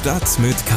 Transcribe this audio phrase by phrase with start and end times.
[0.00, 0.74] Stadt mit K.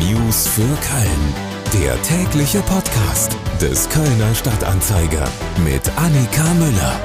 [0.00, 1.34] News für Köln.
[1.80, 5.28] Der tägliche Podcast des Kölner Stadtanzeiger
[5.64, 7.00] mit Annika Müller.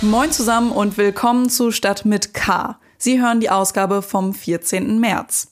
[0.00, 2.80] Moin zusammen und willkommen zu Stadt mit K.
[2.96, 4.98] Sie hören die Ausgabe vom 14.
[4.98, 5.48] März.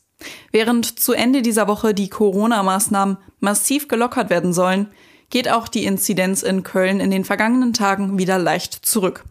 [0.50, 4.88] Während zu Ende dieser Woche die Corona-Maßnahmen massiv gelockert werden sollen,
[5.28, 9.24] geht auch die Inzidenz in Köln in den vergangenen Tagen wieder leicht zurück.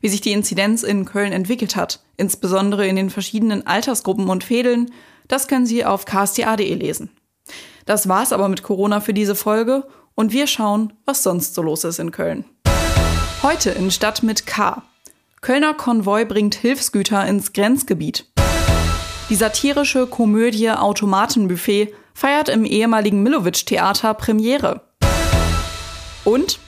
[0.00, 4.90] Wie sich die Inzidenz in Köln entwickelt hat, insbesondere in den verschiedenen Altersgruppen und Fädeln,
[5.28, 7.10] das können Sie auf ksta.de lesen.
[7.86, 11.84] Das war's aber mit Corona für diese Folge und wir schauen, was sonst so los
[11.84, 12.44] ist in Köln.
[13.42, 14.82] Heute in Stadt mit K.
[15.44, 18.24] Kölner Konvoi bringt Hilfsgüter ins Grenzgebiet.
[19.28, 24.80] Die satirische Komödie Automatenbuffet feiert im ehemaligen Millowitsch-Theater Premiere.
[26.24, 26.58] Und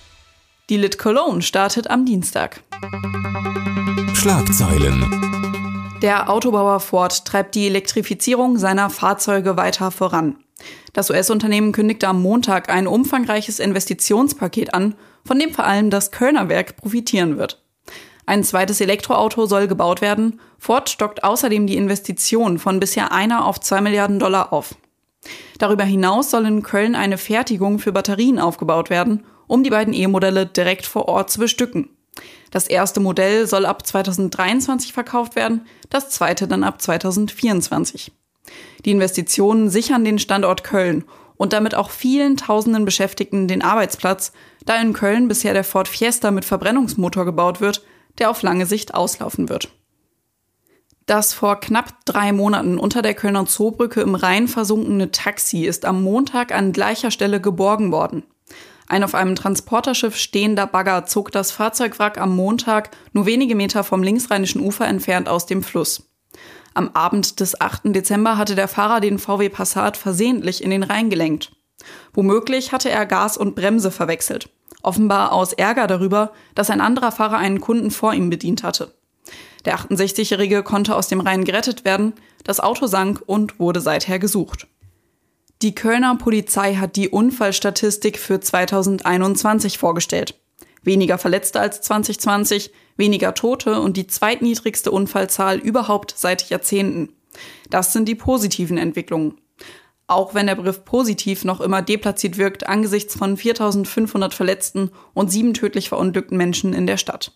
[0.68, 2.60] die Lit Cologne startet am Dienstag.
[4.12, 5.96] Schlagzeilen.
[6.02, 10.36] Der Autobauer Ford treibt die Elektrifizierung seiner Fahrzeuge weiter voran.
[10.92, 16.50] Das US-Unternehmen kündigte am Montag ein umfangreiches Investitionspaket an, von dem vor allem das Kölner
[16.50, 17.62] Werk profitieren wird.
[18.26, 20.40] Ein zweites Elektroauto soll gebaut werden.
[20.58, 24.74] Ford stockt außerdem die Investition von bisher einer auf zwei Milliarden Dollar auf.
[25.58, 30.46] Darüber hinaus soll in Köln eine Fertigung für Batterien aufgebaut werden, um die beiden E-Modelle
[30.46, 31.88] direkt vor Ort zu bestücken.
[32.50, 38.12] Das erste Modell soll ab 2023 verkauft werden, das zweite dann ab 2024.
[38.84, 41.04] Die Investitionen sichern den Standort Köln
[41.36, 44.32] und damit auch vielen tausenden Beschäftigten den Arbeitsplatz,
[44.64, 47.82] da in Köln bisher der Ford Fiesta mit Verbrennungsmotor gebaut wird,
[48.18, 49.68] der auf lange Sicht auslaufen wird.
[51.06, 56.02] Das vor knapp drei Monaten unter der Kölner Zoobrücke im Rhein versunkene Taxi ist am
[56.02, 58.24] Montag an gleicher Stelle geborgen worden.
[58.88, 64.02] Ein auf einem Transporterschiff stehender Bagger zog das Fahrzeugwrack am Montag nur wenige Meter vom
[64.02, 66.10] linksrheinischen Ufer entfernt aus dem Fluss.
[66.74, 67.82] Am Abend des 8.
[67.86, 71.52] Dezember hatte der Fahrer den VW Passat versehentlich in den Rhein gelenkt.
[72.12, 74.50] Womöglich hatte er Gas und Bremse verwechselt.
[74.86, 78.94] Offenbar aus Ärger darüber, dass ein anderer Fahrer einen Kunden vor ihm bedient hatte.
[79.64, 82.12] Der 68-Jährige konnte aus dem Rhein gerettet werden,
[82.44, 84.68] das Auto sank und wurde seither gesucht.
[85.60, 90.38] Die Kölner Polizei hat die Unfallstatistik für 2021 vorgestellt.
[90.84, 97.08] Weniger Verletzte als 2020, weniger Tote und die zweitniedrigste Unfallzahl überhaupt seit Jahrzehnten.
[97.70, 99.34] Das sind die positiven Entwicklungen.
[100.08, 105.52] Auch wenn der Begriff positiv noch immer deplatziert wirkt angesichts von 4500 Verletzten und sieben
[105.52, 107.32] tödlich verunglückten Menschen in der Stadt.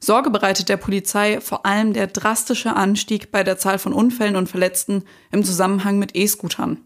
[0.00, 4.48] Sorge bereitet der Polizei vor allem der drastische Anstieg bei der Zahl von Unfällen und
[4.48, 6.78] Verletzten im Zusammenhang mit E-Scootern.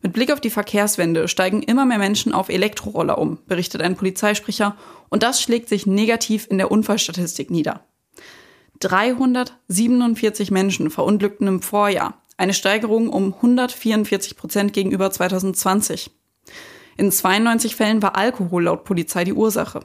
[0.00, 4.76] Mit Blick auf die Verkehrswende steigen immer mehr Menschen auf Elektroroller um, berichtet ein Polizeisprecher,
[5.10, 7.84] und das schlägt sich negativ in der Unfallstatistik nieder.
[8.80, 16.10] 347 Menschen verunglückten im Vorjahr, eine Steigerung um 144 Prozent gegenüber 2020.
[16.96, 19.80] In 92 Fällen war Alkohol laut Polizei die Ursache.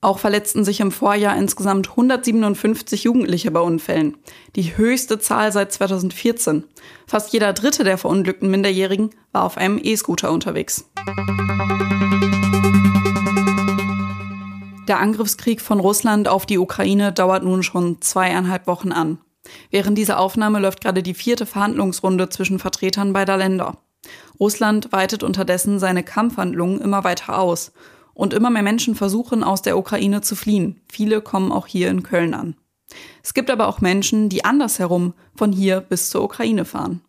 [0.00, 4.16] Auch verletzten sich im Vorjahr insgesamt 157 Jugendliche bei Unfällen,
[4.54, 6.62] die höchste Zahl seit 2014.
[7.08, 10.88] Fast jeder dritte der verunglückten Minderjährigen war auf einem E-Scooter unterwegs.
[14.86, 19.18] Der Angriffskrieg von Russland auf die Ukraine dauert nun schon zweieinhalb Wochen an.
[19.70, 23.78] Während dieser Aufnahme läuft gerade die vierte Verhandlungsrunde zwischen Vertretern beider Länder.
[24.38, 27.72] Russland weitet unterdessen seine Kampfhandlungen immer weiter aus
[28.14, 30.80] und immer mehr Menschen versuchen, aus der Ukraine zu fliehen.
[30.90, 32.56] Viele kommen auch hier in Köln an.
[33.22, 37.02] Es gibt aber auch Menschen, die andersherum von hier bis zur Ukraine fahren.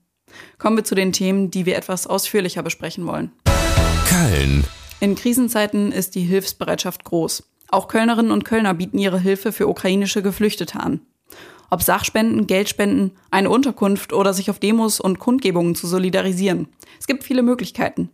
[0.57, 3.31] Kommen wir zu den Themen, die wir etwas ausführlicher besprechen wollen.
[4.09, 4.65] Köln.
[4.99, 7.43] In Krisenzeiten ist die Hilfsbereitschaft groß.
[7.69, 11.01] Auch Kölnerinnen und Kölner bieten ihre Hilfe für ukrainische Geflüchtete an.
[11.69, 16.67] Ob Sachspenden, Geldspenden, eine Unterkunft oder sich auf Demos und Kundgebungen zu solidarisieren.
[16.99, 18.09] Es gibt viele Möglichkeiten.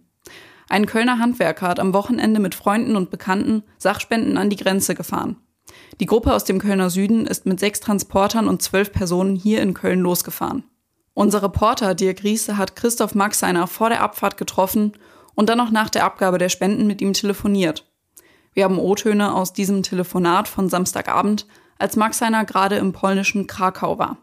[0.69, 5.37] Ein Kölner Handwerker hat am Wochenende mit Freunden und Bekannten Sachspenden an die Grenze gefahren.
[5.99, 9.73] Die Gruppe aus dem Kölner Süden ist mit sechs Transportern und zwölf Personen hier in
[9.73, 10.63] Köln losgefahren.
[11.13, 14.93] Unser Reporter Dirk Riese hat Christoph Maxeiner vor der Abfahrt getroffen
[15.35, 17.85] und dann noch nach der Abgabe der Spenden mit ihm telefoniert.
[18.53, 21.47] Wir haben O-Töne aus diesem Telefonat von Samstagabend,
[21.79, 24.17] als Maxeiner gerade im polnischen Krakau war.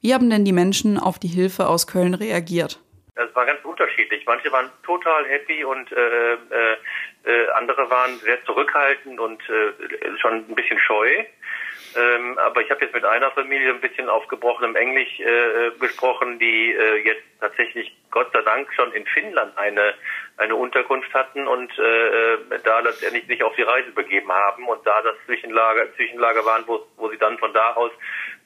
[0.00, 2.80] Wie haben denn die Menschen auf die Hilfe aus Köln reagiert?
[3.14, 4.24] Es war ganz unterschiedlich.
[4.26, 6.76] Manche waren total happy und äh, äh,
[7.24, 11.24] äh andere waren sehr zurückhaltend und äh, schon ein bisschen scheu.
[11.96, 16.38] Ähm, aber ich habe jetzt mit einer Familie ein bisschen auf gebrochenem Englisch äh, gesprochen,
[16.38, 19.94] die äh, jetzt tatsächlich Gott sei Dank schon in Finnland eine
[20.38, 25.02] eine Unterkunft hatten und äh, da letztendlich sich auf die Reise begeben haben und da
[25.02, 27.92] das Zwischenlager Zwischenlager waren, wo, wo sie dann von da aus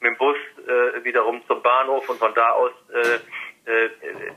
[0.00, 3.18] mit dem Bus äh, wiederum zum Bahnhof und von da aus äh,
[3.66, 3.90] äh,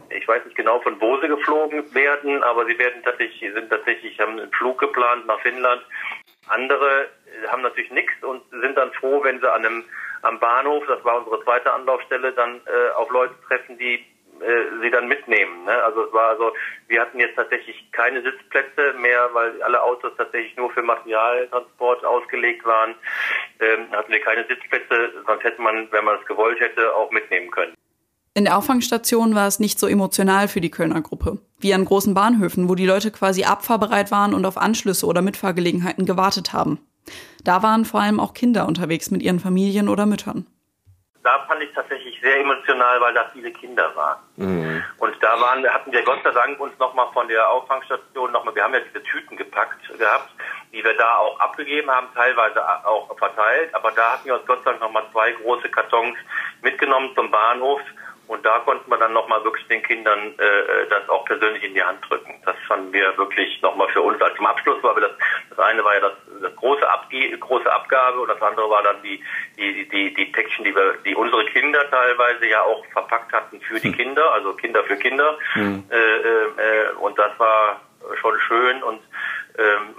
[0.10, 4.20] ich weiß nicht genau von wo sie geflogen werden, aber sie werden tatsächlich sind tatsächlich
[4.20, 5.82] haben einen Flug geplant nach Finnland.
[6.48, 7.10] Andere
[7.48, 9.84] haben natürlich nichts und sind dann froh, wenn sie an einem
[10.22, 14.06] am Bahnhof, das war unsere zweite Anlaufstelle, dann äh, auf Leute treffen, die
[14.42, 15.66] äh, sie dann mitnehmen.
[15.66, 15.84] Ne?
[15.84, 16.54] Also es war also,
[16.88, 22.66] wir hatten jetzt tatsächlich keine Sitzplätze mehr, weil alle Autos tatsächlich nur für Materialtransport ausgelegt
[22.66, 22.96] waren.
[23.60, 27.52] Ähm, hatten wir keine Sitzplätze, sonst hätte man, wenn man es gewollt hätte, auch mitnehmen
[27.52, 27.74] können.
[28.34, 32.14] In der Auffangstation war es nicht so emotional für die Kölner Gruppe, wie an großen
[32.14, 36.80] Bahnhöfen, wo die Leute quasi abfahrbereit waren und auf Anschlüsse oder Mitfahrgelegenheiten gewartet haben.
[37.44, 40.46] Da waren vor allem auch Kinder unterwegs mit ihren Familien oder Müttern
[41.24, 44.18] da fand ich tatsächlich sehr emotional, weil da viele Kinder waren.
[44.38, 44.84] Mhm.
[44.98, 48.64] Und da waren, hatten wir Gott sei Dank uns nochmal von der Auffangstation nochmal, wir
[48.64, 50.30] haben ja diese Tüten gepackt gehabt,
[50.74, 54.64] die wir da auch abgegeben haben, teilweise auch verteilt, aber da hatten wir uns Gott
[54.64, 56.18] sei Dank nochmal zwei große Kartons
[56.62, 57.82] mitgenommen zum Bahnhof
[58.30, 61.82] und da konnten wir dann nochmal wirklich den Kindern äh, das auch persönlich in die
[61.82, 62.36] Hand drücken.
[62.46, 65.12] Das fanden wir wirklich nochmal für uns als zum Abschluss, weil das,
[65.50, 69.02] das eine war ja das, das große, Abge große Abgabe und das andere war dann
[69.02, 69.20] die,
[69.58, 73.80] die, die, die Päckchen, die wir, die unsere Kinder teilweise ja auch verpackt hatten für
[73.80, 73.98] die hm.
[73.98, 75.36] Kinder, also Kinder für Kinder.
[75.56, 75.86] Mhm.
[75.90, 77.82] Äh, äh, und das war
[78.22, 79.02] schon schön und
[79.58, 79.96] ähm,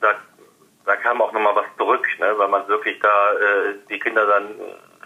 [0.00, 0.14] da,
[0.86, 4.44] da kam auch nochmal was zurück, ne, weil man wirklich da äh, die Kinder dann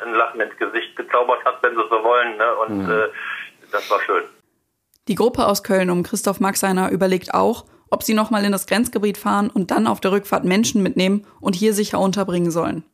[0.03, 2.37] ein Lachen ins Gesicht gezaubert hat, wenn sie so wollen.
[2.37, 2.55] Ne?
[2.57, 2.91] Und mhm.
[2.91, 3.09] äh,
[3.73, 4.25] das war schön.
[5.09, 9.19] Die Gruppe aus Köln um Christoph Maxeiner überlegt auch, ob sie nochmal in das Grenzgebiet
[9.19, 12.85] fahren und dann auf der Rückfahrt Menschen mitnehmen und hier sicher unterbringen sollen.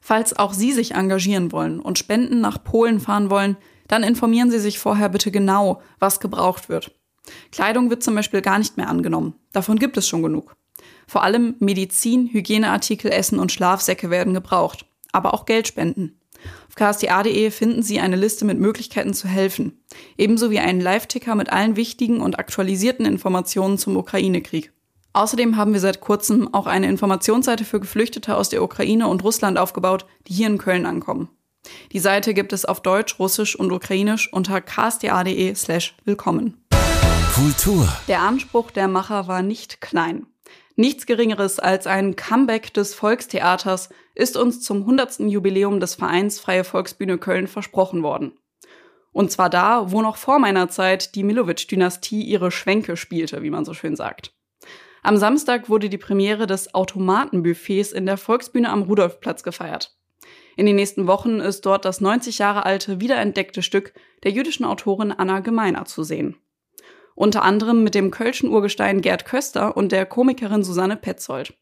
[0.00, 3.56] Falls auch Sie sich engagieren wollen und Spenden nach Polen fahren wollen,
[3.88, 6.92] dann informieren Sie sich vorher bitte genau, was gebraucht wird.
[7.52, 9.34] Kleidung wird zum Beispiel gar nicht mehr angenommen.
[9.52, 10.54] Davon gibt es schon genug.
[11.06, 14.86] Vor allem Medizin, Hygieneartikel, Essen und Schlafsäcke werden gebraucht
[15.16, 16.20] aber auch Geld spenden.
[16.68, 19.82] Auf ksta.de finden Sie eine Liste mit Möglichkeiten zu helfen,
[20.18, 24.72] ebenso wie einen Live-Ticker mit allen wichtigen und aktualisierten Informationen zum Ukraine-Krieg.
[25.14, 29.58] Außerdem haben wir seit kurzem auch eine Informationsseite für Geflüchtete aus der Ukraine und Russland
[29.58, 31.30] aufgebaut, die hier in Köln ankommen.
[31.92, 36.62] Die Seite gibt es auf Deutsch, Russisch und Ukrainisch unter ksta.de slash willkommen.
[37.34, 37.88] Kultur.
[38.06, 40.26] Der Anspruch der Macher war nicht klein.
[40.78, 45.20] Nichts Geringeres als ein Comeback des Volkstheaters ist uns zum 100.
[45.20, 48.38] Jubiläum des Vereins Freie Volksbühne Köln versprochen worden.
[49.10, 53.64] Und zwar da, wo noch vor meiner Zeit die Milovic-Dynastie ihre Schwänke spielte, wie man
[53.64, 54.34] so schön sagt.
[55.02, 59.96] Am Samstag wurde die Premiere des Automatenbuffets in der Volksbühne am Rudolfplatz gefeiert.
[60.58, 63.94] In den nächsten Wochen ist dort das 90 Jahre alte wiederentdeckte Stück
[64.24, 66.36] der jüdischen Autorin Anna Gemeiner zu sehen
[67.16, 71.54] unter anderem mit dem Kölschen Urgestein Gerd Köster und der Komikerin Susanne Petzold.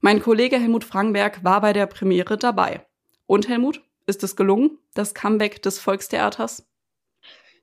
[0.00, 2.86] Mein Kollege Helmut Frankenberg war bei der Premiere dabei.
[3.26, 6.64] Und Helmut, ist es gelungen, das Comeback des Volkstheaters?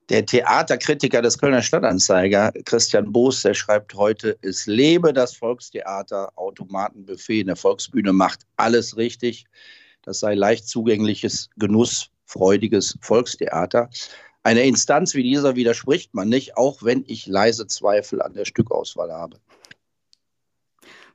[0.09, 7.39] Der Theaterkritiker des Kölner Stadtanzeiger, Christian Boos, der schreibt heute, es lebe das Volkstheater, Automatenbuffet
[7.39, 9.45] in der Volksbühne macht alles richtig.
[10.01, 13.89] Das sei leicht zugängliches, genussfreudiges Volkstheater.
[14.43, 19.11] Einer Instanz wie dieser widerspricht man nicht, auch wenn ich leise Zweifel an der Stückauswahl
[19.11, 19.39] habe.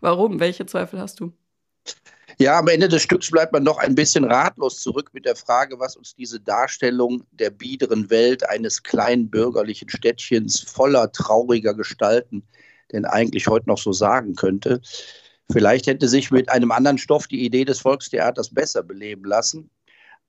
[0.00, 0.40] Warum?
[0.40, 1.32] Welche Zweifel hast du?
[2.38, 5.80] Ja, am Ende des Stücks bleibt man noch ein bisschen ratlos zurück mit der Frage,
[5.80, 12.44] was uns diese Darstellung der biederen Welt eines kleinen bürgerlichen Städtchens voller trauriger Gestalten
[12.92, 14.80] denn eigentlich heute noch so sagen könnte.
[15.50, 19.70] Vielleicht hätte sich mit einem anderen Stoff die Idee des Volkstheaters besser beleben lassen.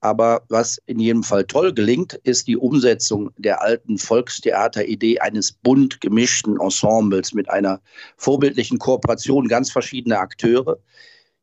[0.01, 5.99] Aber was in jedem Fall toll gelingt, ist die Umsetzung der alten Volkstheater-Idee eines bunt
[5.99, 7.81] gemischten Ensembles mit einer
[8.15, 10.77] vorbildlichen Kooperation ganz verschiedener Akteure.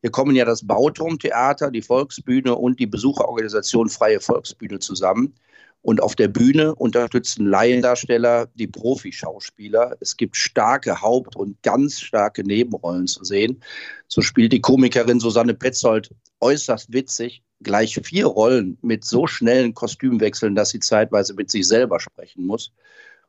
[0.01, 5.35] Hier kommen ja das Bauturmtheater, die Volksbühne und die Besucherorganisation Freie Volksbühne zusammen.
[5.87, 9.97] Und auf der Bühne unterstützen Laiendarsteller die Profischauspieler.
[10.01, 13.63] Es gibt starke Haupt- und ganz starke Nebenrollen zu sehen.
[14.09, 20.57] So spielt die Komikerin Susanne Petzold äußerst witzig gleich vier Rollen mit so schnellen Kostümwechseln,
[20.57, 22.73] dass sie zeitweise mit sich selber sprechen muss.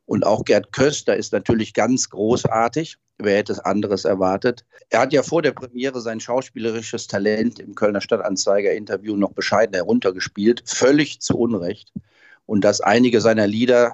[0.08, 2.98] Und auch Gerd Köster ist natürlich ganz großartig.
[3.20, 4.66] Wer hätte es anderes erwartet?
[4.90, 10.64] Er hat ja vor der Premiere sein schauspielerisches Talent im Kölner Stadtanzeiger-Interview noch bescheiden heruntergespielt,
[10.66, 11.94] völlig zu Unrecht.
[12.48, 13.94] Und dass einige seiner Lieder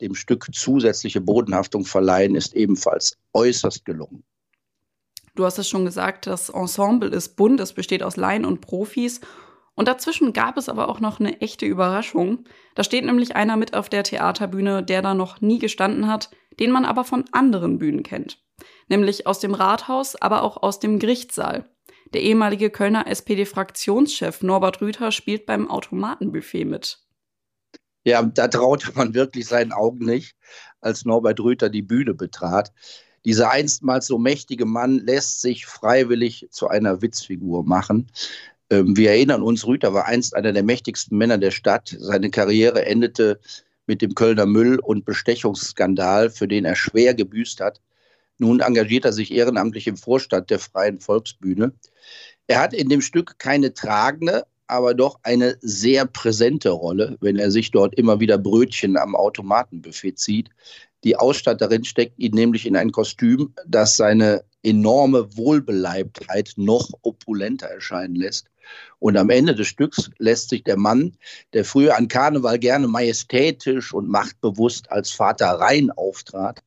[0.00, 4.24] dem Stück zusätzliche Bodenhaftung verleihen, ist ebenfalls äußerst gelungen.
[5.36, 9.20] Du hast es schon gesagt, das Ensemble ist bunt, es besteht aus Laien und Profis.
[9.74, 12.44] Und dazwischen gab es aber auch noch eine echte Überraschung.
[12.76, 16.70] Da steht nämlich einer mit auf der Theaterbühne, der da noch nie gestanden hat, den
[16.70, 18.38] man aber von anderen Bühnen kennt.
[18.88, 21.68] Nämlich aus dem Rathaus, aber auch aus dem Gerichtssaal.
[22.12, 27.04] Der ehemalige Kölner SPD-Fraktionschef Norbert Rüther spielt beim Automatenbuffet mit.
[28.04, 30.36] Ja, da traute man wirklich seinen Augen nicht,
[30.80, 32.72] als Norbert Rüther die Bühne betrat.
[33.24, 38.10] Dieser einstmals so mächtige Mann lässt sich freiwillig zu einer Witzfigur machen.
[38.68, 41.96] Ähm, wir erinnern uns, Rüther war einst einer der mächtigsten Männer der Stadt.
[41.98, 43.40] Seine Karriere endete
[43.86, 47.80] mit dem Kölner Müll- und Bestechungsskandal, für den er schwer gebüßt hat.
[48.38, 51.72] Nun engagiert er sich ehrenamtlich im Vorstand der Freien Volksbühne.
[52.46, 57.50] Er hat in dem Stück keine tragende, aber doch eine sehr präsente Rolle, wenn er
[57.50, 60.50] sich dort immer wieder Brötchen am Automatenbuffet zieht.
[61.04, 68.16] Die Ausstatterin steckt ihn nämlich in ein Kostüm, das seine enorme Wohlbeleibtheit noch opulenter erscheinen
[68.16, 68.48] lässt.
[68.98, 71.16] Und am Ende des Stücks lässt sich der Mann,
[71.52, 76.62] der früher an Karneval gerne majestätisch und machtbewusst als Vater Rhein auftrat,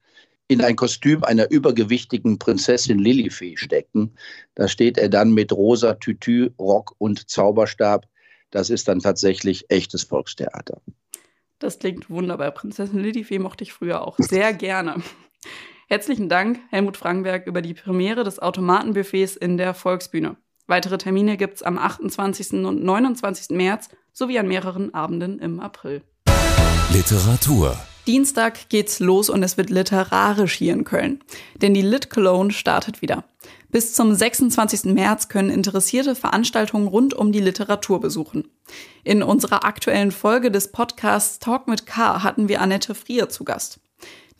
[0.47, 4.13] in ein Kostüm einer übergewichtigen Prinzessin Lilifee stecken.
[4.55, 8.07] Da steht er dann mit rosa Tütü, Rock und Zauberstab.
[8.51, 10.81] Das ist dann tatsächlich echtes Volkstheater.
[11.59, 12.51] Das klingt wunderbar.
[12.51, 15.01] Prinzessin Lilifee mochte ich früher auch sehr gerne.
[15.89, 20.37] Herzlichen Dank, Helmut Frankenberg, über die Premiere des Automatenbuffets in der Volksbühne.
[20.67, 22.65] Weitere Termine gibt es am 28.
[22.65, 23.55] und 29.
[23.55, 26.03] März sowie an mehreren Abenden im April.
[26.91, 27.77] Literatur.
[28.07, 31.21] Dienstag geht's los und es wird literarisch hier in Köln.
[31.61, 33.25] Denn die Lit Cologne startet wieder.
[33.69, 34.85] Bis zum 26.
[34.93, 38.49] März können Interessierte Veranstaltungen rund um die Literatur besuchen.
[39.03, 43.81] In unserer aktuellen Folge des Podcasts Talk mit K hatten wir Annette Frier zu Gast.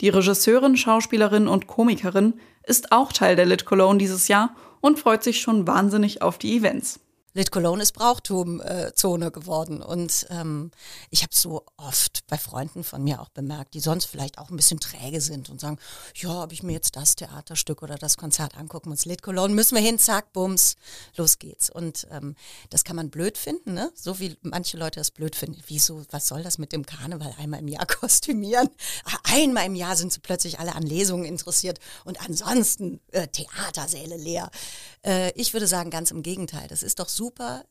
[0.00, 2.34] Die Regisseurin, Schauspielerin und Komikerin
[2.66, 6.56] ist auch Teil der Lit Cologne dieses Jahr und freut sich schon wahnsinnig auf die
[6.56, 7.00] Events.
[7.38, 9.80] Lit Cologne ist Brauchtumzone äh, geworden.
[9.80, 10.72] Und ähm,
[11.10, 14.56] ich habe so oft bei Freunden von mir auch bemerkt, die sonst vielleicht auch ein
[14.56, 15.78] bisschen träge sind und sagen,
[16.16, 19.04] ja, ob ich mir jetzt das Theaterstück oder das Konzert angucken muss.
[19.04, 20.74] Lit Cologne müssen wir hin, zack, bums,
[21.16, 21.70] los geht's.
[21.70, 22.34] Und ähm,
[22.70, 23.92] das kann man blöd finden, ne?
[23.94, 25.62] So wie manche Leute das blöd finden.
[25.68, 28.68] Wieso, was soll das mit dem Karneval einmal im Jahr kostümieren?
[29.22, 34.50] Einmal im Jahr sind sie plötzlich alle an Lesungen interessiert und ansonsten äh, Theatersäle leer.
[35.06, 36.66] Äh, ich würde sagen, ganz im Gegenteil.
[36.66, 37.64] Das ist doch super,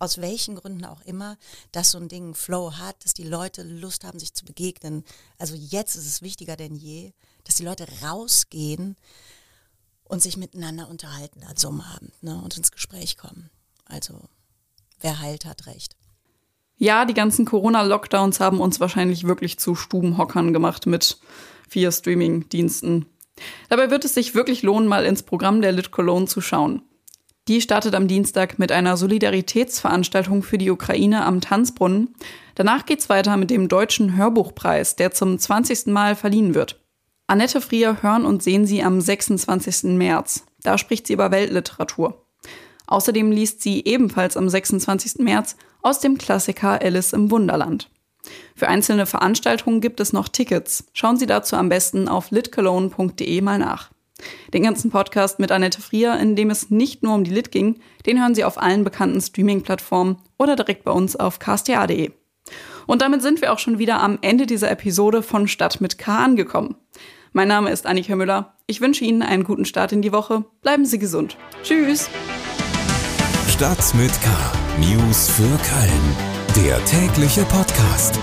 [0.00, 1.36] aus welchen Gründen auch immer,
[1.70, 5.04] dass so ein Ding Flow hat, dass die Leute Lust haben, sich zu begegnen.
[5.38, 7.12] Also jetzt ist es wichtiger denn je,
[7.44, 8.96] dass die Leute rausgehen
[10.02, 13.50] und sich miteinander unterhalten an so einem Abend ne, und ins Gespräch kommen.
[13.84, 14.20] Also
[15.00, 15.94] wer heilt, hat recht.
[16.76, 21.18] Ja, die ganzen Corona-Lockdowns haben uns wahrscheinlich wirklich zu Stubenhockern gemacht mit
[21.68, 23.06] vier Streaming-Diensten.
[23.68, 26.82] Dabei wird es sich wirklich lohnen, mal ins Programm der Lit Cologne zu schauen.
[27.48, 32.14] Die startet am Dienstag mit einer Solidaritätsveranstaltung für die Ukraine am Tanzbrunnen.
[32.54, 35.86] Danach geht's weiter mit dem Deutschen Hörbuchpreis, der zum 20.
[35.86, 36.78] Mal verliehen wird.
[37.26, 39.96] Annette Frier hören und sehen Sie am 26.
[39.96, 40.44] März.
[40.62, 42.22] Da spricht sie über Weltliteratur.
[42.86, 45.20] Außerdem liest sie ebenfalls am 26.
[45.20, 47.88] März aus dem Klassiker Alice im Wunderland.
[48.56, 50.84] Für einzelne Veranstaltungen gibt es noch Tickets.
[50.92, 53.90] Schauen Sie dazu am besten auf litcologne.de mal nach.
[54.52, 57.80] Den ganzen Podcast mit Annette Frier, in dem es nicht nur um die Lit ging,
[58.06, 62.10] den hören Sie auf allen bekannten Streaming-Plattformen oder direkt bei uns auf ksta.de.
[62.86, 66.24] Und damit sind wir auch schon wieder am Ende dieser Episode von Stadt mit K
[66.24, 66.76] angekommen.
[67.32, 68.54] Mein Name ist Annika Müller.
[68.66, 70.44] Ich wünsche Ihnen einen guten Start in die Woche.
[70.62, 71.36] Bleiben Sie gesund.
[71.62, 72.08] Tschüss.
[73.48, 74.28] Stadt mit K.
[74.80, 76.64] News für Köln.
[76.64, 78.18] Der tägliche Podcast.